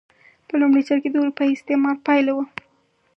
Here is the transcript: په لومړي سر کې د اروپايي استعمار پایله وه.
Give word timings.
په 0.47 0.53
لومړي 0.61 0.83
سر 0.87 0.97
کې 1.03 1.09
د 1.11 1.15
اروپايي 1.21 1.51
استعمار 1.55 1.95
پایله 2.05 2.31
وه. 2.37 2.45